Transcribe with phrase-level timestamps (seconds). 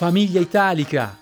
[0.00, 1.12] Família Itálica!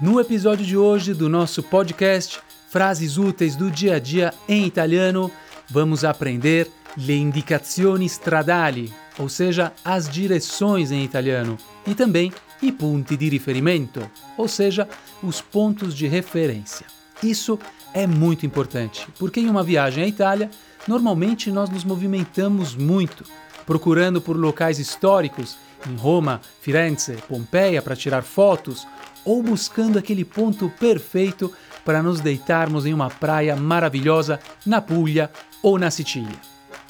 [0.00, 2.40] No episódio de hoje do nosso podcast
[2.70, 5.30] Frases úteis do dia a dia em italiano,
[5.68, 6.66] vamos aprender
[6.96, 12.32] le indicazioni stradali, ou seja, as direções em italiano, e também
[12.62, 14.00] i punti di riferimento,
[14.38, 14.88] ou seja,
[15.22, 16.86] os pontos de referência.
[17.22, 17.58] Isso
[17.92, 20.50] é muito importante, porque em uma viagem à Itália,
[20.88, 23.26] normalmente nós nos movimentamos muito,
[23.66, 25.58] procurando por locais históricos
[25.88, 28.86] em Roma, Firenze, Pompeia para tirar fotos,
[29.24, 31.52] ou buscando aquele ponto perfeito
[31.84, 35.30] para nos deitarmos em uma praia maravilhosa na Puglia
[35.62, 36.38] ou na Sicília.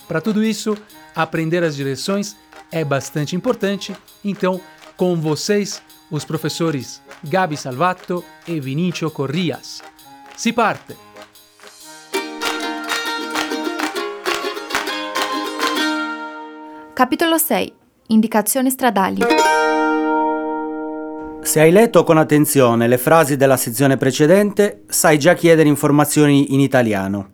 [0.08, 0.76] Para tudo isso,
[1.14, 2.36] aprender as direções
[2.70, 4.60] é bastante importante, então,
[4.96, 9.82] com vocês, os professores Gabi Salvato e Vinicio Corrias.
[10.36, 10.96] Si parte!
[16.94, 17.81] Capitolo 6
[18.12, 19.22] Indicazioni stradali.
[21.40, 26.60] Se hai letto con attenzione le frasi della sezione precedente, sai già chiedere informazioni in
[26.60, 27.30] italiano.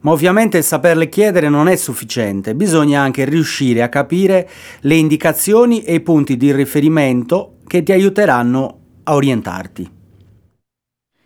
[0.00, 4.50] Ma ovviamente saperle chiedere non è sufficiente, bisogna anche riuscire a capire
[4.80, 9.90] le indicazioni e i punti di riferimento che ti aiuteranno a orientarti.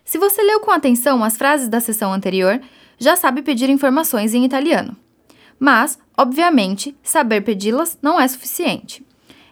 [0.05, 2.61] Se você leu com atenção as frases da sessão anterior,
[2.98, 4.96] já sabe pedir informações em italiano.
[5.58, 9.04] Mas, obviamente, saber pedi-las não é suficiente.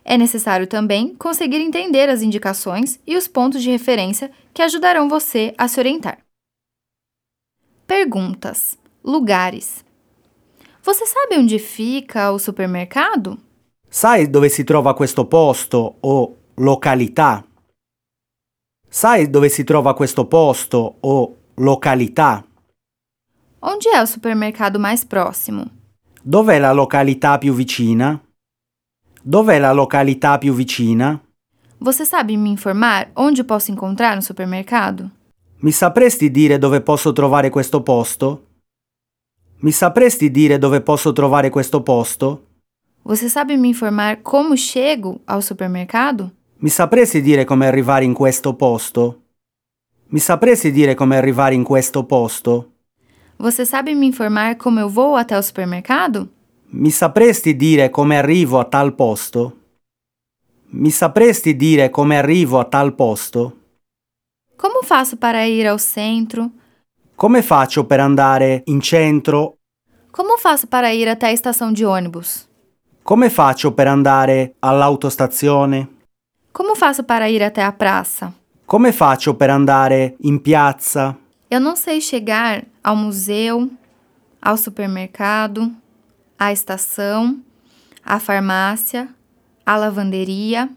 [0.04, 5.54] É necessário também conseguir entender as indicações e os pontos de referência que ajudarão você
[5.56, 6.18] a se orientar.
[7.86, 9.84] Perguntas: Lugares.
[10.82, 13.38] Você sabe onde fica o supermercado?
[13.88, 17.44] Sai dove si trova questo posto o località?
[18.88, 22.44] Sai dove si trova questo posto o località?
[23.62, 25.70] Onde é o supermercado mais próximo?
[26.26, 28.18] Dov'è la località più vicina?
[29.22, 31.20] Dov'è la località più vicina?
[31.80, 35.10] Você sabe me informar onde posso encontrar no supermercado?
[35.58, 38.46] Mi sapresti dire dove posso trovare questo posto?
[39.58, 42.46] Mi sapresti dire dove posso trovare questo posto?
[43.02, 46.30] Você sabe me informar como chego ao supermercado?
[46.60, 49.24] Mi sapresti dire come arrivare in questo posto?
[50.06, 52.73] Mi sapresti dire come arrivare in questo posto?
[53.38, 56.28] Você sabe me informar como eu vou até o supermercado?
[56.70, 59.52] Mi sapresti dire come arrivo a tal posto?
[60.70, 63.52] Mi sapresti dire come arrivo a tal posto?
[64.56, 66.50] Como faço para ir ao centro?
[67.16, 69.58] Come faccio per andare in centro?
[70.10, 72.48] Como faço para ir até a estação de ônibus?
[73.02, 75.88] Come faccio per andare all'autostazione?
[76.52, 78.32] Como faço para ir até a praça?
[78.64, 81.16] Come faccio per andare in piazza?
[81.50, 83.70] Eu não sei chegar ao museu,
[84.40, 85.72] ao supermercado,
[86.38, 87.40] à estação,
[88.04, 89.08] à farmácia,
[89.64, 90.68] à lavanderia,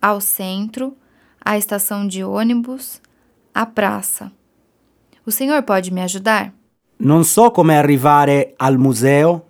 [0.00, 0.96] ao centro,
[1.40, 3.00] à estação de ônibus,
[3.54, 4.32] à praça.
[5.24, 6.52] O senhor pode me ajudar?
[6.98, 9.46] Non so come arrivare al museo,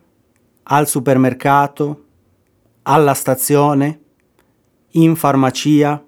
[0.65, 2.05] al supermercato,
[2.83, 4.01] alla stazione,
[4.93, 6.03] in farmacia,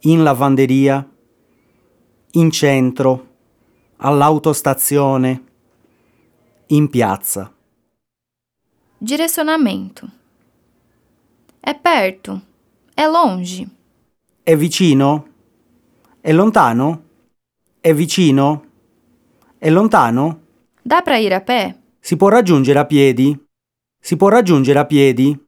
[0.00, 1.06] in lavanderia,
[2.32, 3.26] in centro,
[3.96, 5.42] all'autostazione,
[6.68, 7.52] in piazza.
[8.98, 10.10] Direcionamento.
[11.60, 12.40] É perto?
[12.94, 13.68] É longe?
[14.42, 15.26] È vicino?
[16.20, 17.02] È lontano?
[17.80, 18.64] È vicino?
[19.58, 20.40] È lontano?
[20.82, 21.76] Dá para ir a pé?
[22.00, 23.38] Si può raggiungere a piedi?
[24.00, 25.38] Si può raggiungere a piedi?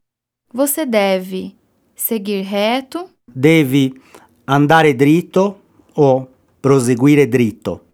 [0.53, 1.55] Você deve
[1.95, 3.99] seguir reto, Devi
[4.45, 5.61] andare dritto
[5.93, 6.27] o
[6.61, 7.85] proseguire dritto.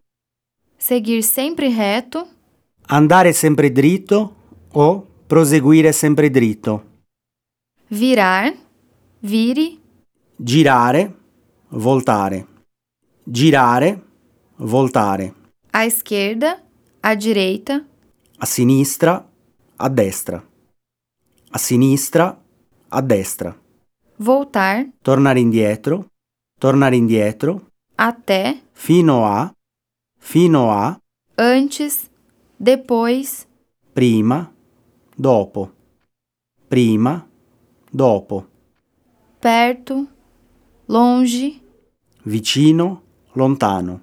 [0.78, 2.28] seguir sempre reto,
[2.90, 4.36] Andare sempre dritto
[4.74, 6.84] o proseguire sempre dritto.
[7.90, 8.54] virar,
[9.22, 9.78] vire,
[10.40, 11.16] Girare,
[11.70, 12.46] voltare.
[13.24, 14.02] Girare,
[14.58, 15.34] voltare.
[15.74, 16.62] à esquerda,
[17.02, 17.86] à direita,
[18.40, 19.26] A sinistra,
[19.78, 20.44] a destra.
[21.52, 22.38] A sinistra,
[22.90, 23.56] a destra.
[24.20, 26.06] voltar, Tornare indietro,
[26.60, 27.67] tornare indietro,
[27.98, 29.52] até, fino a,
[30.20, 31.00] fino a,
[31.38, 32.10] antes,
[32.60, 33.48] depois,
[33.94, 34.52] prima,
[35.18, 35.72] dopo.
[36.70, 37.26] Prima,
[37.92, 38.46] dopo.
[39.40, 40.08] perto,
[40.88, 41.62] longe,
[42.24, 43.02] Vicino,
[43.36, 44.02] lontano.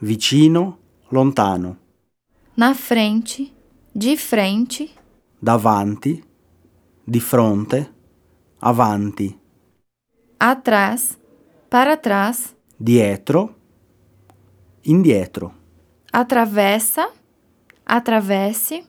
[0.00, 0.78] Vicino,
[1.10, 1.76] lontano.
[2.56, 3.52] na frente,
[3.92, 4.88] de frente,
[5.40, 6.22] Davanti,
[7.04, 7.94] di fronte,
[8.60, 9.36] avanti.
[10.38, 11.17] atrás,
[11.68, 13.54] para trás, Dietro,
[14.84, 15.52] indietro.
[16.12, 17.10] atravessa,
[17.84, 18.84] atravesse,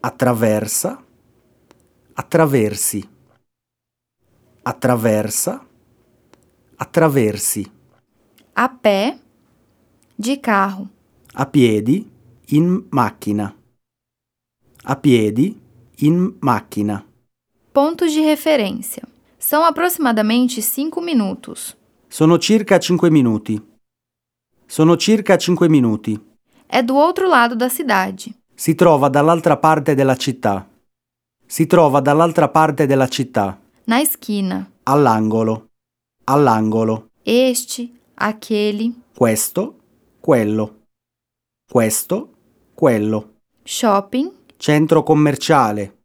[0.00, 0.98] Attraversa,
[2.14, 3.08] attraversi.
[4.64, 5.60] Attraversa,
[6.76, 7.66] attraversi,
[8.54, 9.18] a pé,
[10.18, 10.88] de carro,
[11.34, 12.06] a piedi,
[12.52, 13.54] in macchina,
[14.84, 15.56] a piedi,
[16.00, 17.04] in macchina.
[17.72, 19.02] pontos de referência.
[19.38, 21.76] São aproximadamente 5 minutos.
[22.08, 23.60] Sono circa 5 minuti.
[24.66, 26.18] Sono circa 5 minuti.
[26.70, 28.34] É do outro lado da cidade.
[28.54, 30.66] Si trova dall'altra parte della città.
[31.46, 34.70] Si trova dall'altra parte della città, Na esquina.
[34.82, 35.68] all'angolo,
[36.24, 37.08] all'angolo.
[37.22, 39.78] Este, aquele, Questo,
[40.20, 40.82] quello.
[41.70, 42.32] Questo,
[42.74, 43.36] quello.
[43.64, 45.96] shopping, Centro commerciale.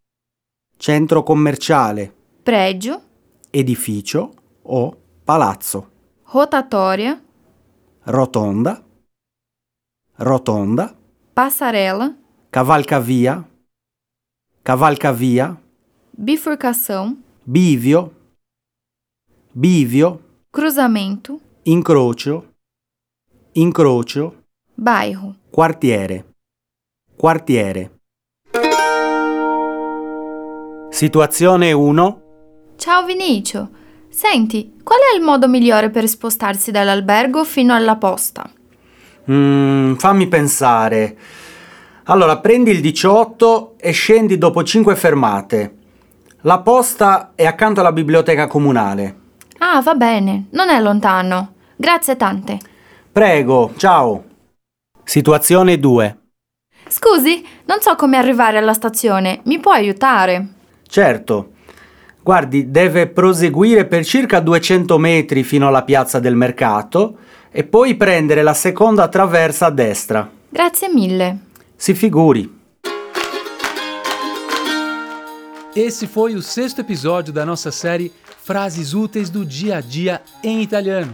[0.78, 2.14] Centro commerciale.
[2.44, 3.02] prédio,
[3.50, 4.32] Edificio
[4.64, 5.92] o palazzo.
[6.34, 7.22] Rotatória,
[8.08, 8.84] Rotonda.
[10.18, 10.96] Rotonda.
[11.36, 12.16] passarela,
[12.50, 13.46] Cavalcavia.
[14.64, 15.56] Cavalcavia.
[16.18, 18.12] bifurcação, Bivio.
[19.54, 20.20] Bivio.
[20.52, 22.44] cruzamento, Incrocio.
[23.56, 24.34] Incrocio.
[24.76, 25.36] bairro.
[25.52, 26.26] Quartiere.
[27.16, 27.92] Quartiere.
[30.92, 32.22] Situazione 1.
[32.78, 33.70] Ciao Vinicio.
[34.13, 38.48] Senti, qual è il modo migliore per spostarsi dall'albergo fino alla posta?
[39.31, 41.18] Mm, fammi pensare.
[42.04, 45.77] Allora, prendi il 18 e scendi dopo 5 fermate.
[46.42, 49.15] La posta è accanto alla biblioteca comunale.
[49.57, 51.54] Ah, va bene, non è lontano.
[51.75, 52.60] Grazie tante.
[53.12, 54.24] Prego, ciao.
[55.04, 56.18] Situazione 2.
[56.88, 59.42] Scusi, non so come arrivare alla stazione.
[59.45, 60.50] Mi può aiutare?
[60.88, 61.53] Certo.
[62.24, 67.18] Guardi, deve proseguire per circa 200 metri fino alla piazza del mercato
[67.52, 70.31] e poi prendere la seconda traversa a destra.
[70.48, 71.38] Grazie mille.
[71.75, 72.62] Si figuri.
[75.75, 78.10] Esse foi o sexto episódio da nossa série
[78.42, 81.14] Frases Úteis do Dia a Dia em Italiano.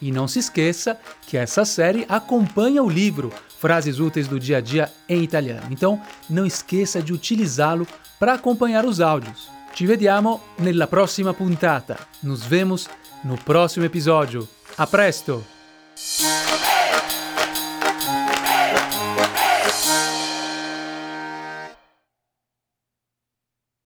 [0.00, 0.96] E não se esqueça
[1.26, 5.66] que essa série acompanha o livro Frases Úteis do Dia a Dia em Italiano.
[5.72, 6.00] Então,
[6.30, 7.84] não esqueça de utilizá-lo
[8.20, 9.55] para acompanhar os áudios.
[9.76, 11.98] Ci vediamo nella prossima puntata.
[12.20, 12.88] Nos vemos
[13.24, 14.48] no próximo episódio.
[14.76, 15.44] A presto!